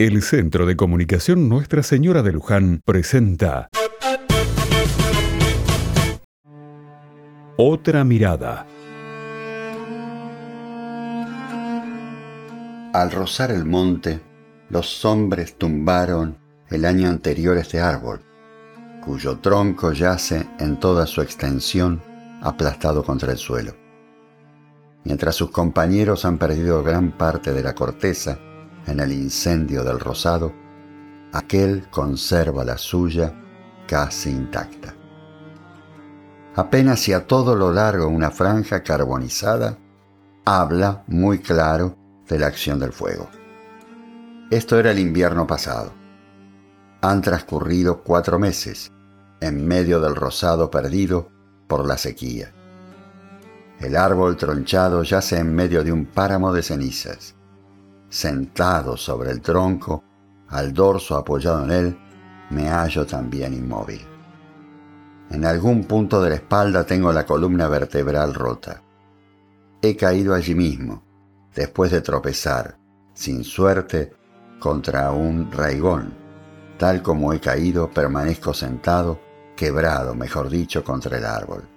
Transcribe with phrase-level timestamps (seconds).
[0.00, 3.68] El Centro de Comunicación Nuestra Señora de Luján presenta
[7.56, 8.64] Otra mirada.
[12.92, 14.20] Al rozar el monte,
[14.70, 16.38] los hombres tumbaron
[16.70, 18.20] el año anterior este árbol,
[19.04, 22.00] cuyo tronco yace en toda su extensión
[22.40, 23.74] aplastado contra el suelo.
[25.02, 28.38] Mientras sus compañeros han perdido gran parte de la corteza
[28.88, 30.52] en el incendio del rosado,
[31.32, 33.34] aquel conserva la suya
[33.86, 34.94] casi intacta.
[36.56, 39.78] Apenas si a todo lo largo una franja carbonizada
[40.44, 41.96] habla muy claro
[42.28, 43.28] de la acción del fuego.
[44.50, 45.92] Esto era el invierno pasado.
[47.02, 48.90] Han transcurrido cuatro meses
[49.40, 51.30] en medio del rosado perdido
[51.68, 52.52] por la sequía.
[53.78, 57.36] El árbol tronchado yace en medio de un páramo de cenizas.
[58.08, 60.02] Sentado sobre el tronco,
[60.48, 61.98] al dorso apoyado en él,
[62.50, 64.00] me hallo también inmóvil.
[65.30, 68.82] En algún punto de la espalda tengo la columna vertebral rota.
[69.82, 71.02] He caído allí mismo,
[71.54, 72.78] después de tropezar,
[73.12, 74.14] sin suerte,
[74.58, 76.14] contra un raigón.
[76.78, 79.20] Tal como he caído, permanezco sentado,
[79.54, 81.68] quebrado, mejor dicho, contra el árbol.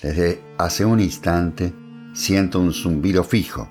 [0.00, 1.74] Desde hace un instante
[2.12, 3.68] siento un zumbido fijo,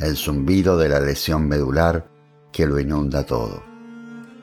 [0.00, 2.08] el zumbido de la lesión medular
[2.52, 3.62] que lo inunda todo,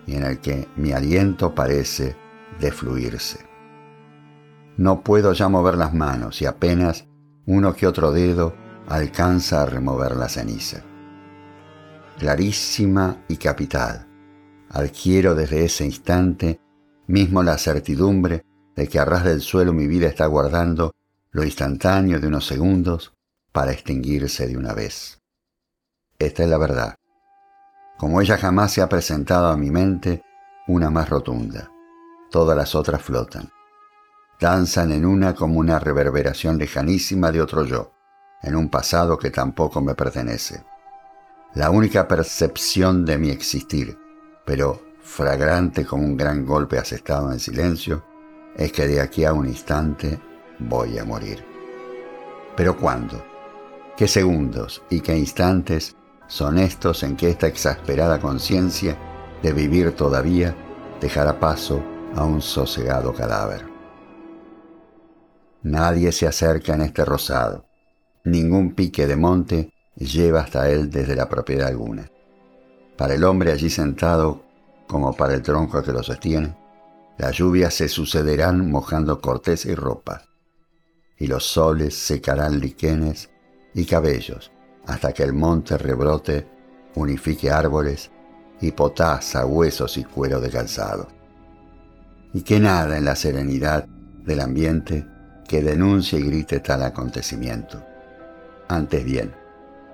[0.06, 2.16] y en el que mi aliento parece
[2.60, 3.40] defluirse.
[4.78, 7.08] No puedo ya mover las manos y apenas
[7.48, 8.56] uno que otro dedo
[8.88, 10.84] alcanza a remover la ceniza.
[12.20, 14.08] Clarísima y capital,
[14.70, 16.60] adquiero desde ese instante
[17.08, 20.94] mismo la certidumbre de que a ras del suelo mi vida está guardando
[21.32, 23.14] lo instantáneo de unos segundos
[23.52, 25.20] para extinguirse de una vez.
[26.20, 26.96] Esta es la verdad.
[27.98, 30.24] Como ella jamás se ha presentado a mi mente,
[30.68, 31.72] una más rotunda.
[32.32, 33.52] Todas las otras flotan.
[34.40, 37.92] Danzan en una como una reverberación lejanísima de otro yo,
[38.42, 40.64] en un pasado que tampoco me pertenece.
[41.54, 43.98] La única percepción de mi existir,
[44.44, 48.04] pero fragrante como un gran golpe asestado en silencio,
[48.56, 50.20] es que de aquí a un instante
[50.58, 51.46] voy a morir.
[52.56, 53.24] Pero ¿cuándo?
[53.96, 55.96] ¿Qué segundos y qué instantes
[56.28, 58.98] son estos en que esta exasperada conciencia
[59.42, 60.56] de vivir todavía
[61.00, 61.82] dejará paso
[62.16, 63.66] a un sosegado cadáver?
[65.64, 67.66] Nadie se acerca en este rosado.
[68.24, 72.12] Ningún pique de monte lleva hasta él desde la propiedad alguna.
[72.98, 74.44] Para el hombre allí sentado,
[74.88, 76.56] como para el tronco que lo sostiene,
[77.18, 80.24] las lluvias se sucederán mojando corteza y ropa
[81.18, 83.30] y los soles secarán liquenes
[83.74, 84.52] y cabellos
[84.88, 86.48] hasta que el monte rebrote,
[86.96, 88.10] unifique árboles
[88.60, 91.08] y potasa huesos y cuero de calzado.
[92.34, 93.86] Y que nada en la serenidad
[94.26, 95.06] del ambiente
[95.48, 97.84] que denuncie y grite tal acontecimiento.
[98.68, 99.34] Antes bien,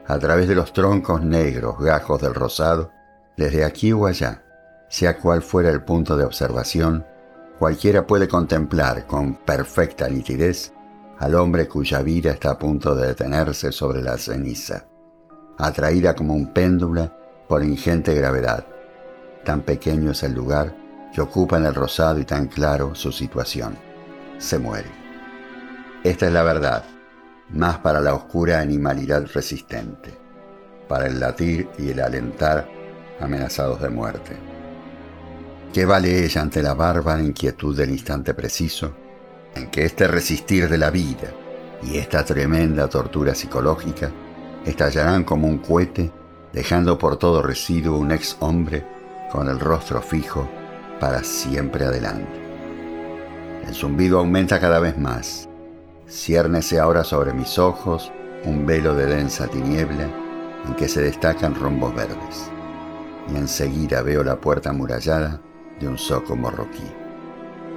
[0.07, 2.91] a través de los troncos negros gajos del rosado,
[3.37, 4.43] desde aquí o allá,
[4.89, 7.05] sea cual fuera el punto de observación,
[7.59, 10.73] cualquiera puede contemplar con perfecta nitidez
[11.19, 14.85] al hombre cuya vida está a punto de detenerse sobre la ceniza,
[15.57, 17.12] atraída como un péndulo
[17.47, 18.66] por ingente gravedad.
[19.44, 20.75] Tan pequeño es el lugar
[21.13, 23.78] que ocupa en el rosado y tan claro su situación.
[24.40, 24.90] Se muere.
[26.03, 26.84] Esta es la verdad,
[27.50, 30.18] más para la oscura animalidad resistente,
[30.88, 32.68] para el latir y el alentar
[33.19, 34.35] amenazados de muerte.
[35.72, 39.03] ¿Qué vale ella ante la bárbara inquietud del instante preciso?
[39.56, 41.34] En que este resistir de la vida
[41.84, 44.12] y esta tremenda tortura psicológica
[44.66, 46.12] estallarán como un cohete,
[46.53, 48.86] dejando por todo residuo un ex hombre
[49.31, 50.47] con el rostro fijo
[51.00, 52.41] para siempre adelante.
[53.68, 55.50] El zumbido aumenta cada vez más.
[56.08, 58.12] Ciérnese ahora sobre mis ojos
[58.46, 60.08] un velo de densa tiniebla
[60.68, 62.50] en que se destacan rombos verdes.
[63.34, 65.41] Y enseguida veo la puerta amurallada
[65.79, 66.84] de un zoco morroquí,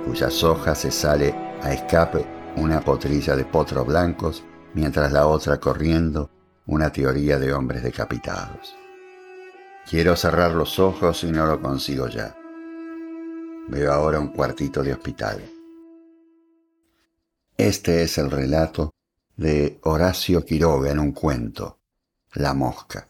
[0.05, 1.35] cuyas hojas se sale
[1.67, 2.25] a escape
[2.57, 6.31] una potrilla de potros blancos, mientras la otra corriendo
[6.67, 8.77] una teoría de hombres decapitados.
[9.89, 12.37] Quiero cerrar los ojos y no lo consigo ya.
[13.69, 15.43] Veo ahora un cuartito de hospital.
[17.57, 18.93] Este es el relato
[19.37, 21.81] de Horacio Quiroga en un cuento,
[22.35, 23.09] La mosca.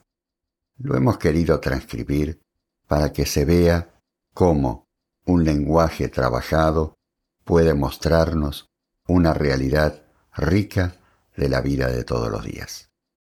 [0.79, 2.39] Lo hemos querido transcribir
[2.87, 4.01] para que se vea
[4.33, 4.87] cómo
[5.25, 6.96] un lenguaje trabajado
[7.47, 8.69] puede mostrarnos
[9.07, 10.03] una realidad
[10.35, 10.97] rica
[11.37, 12.91] de la vida de todos los días.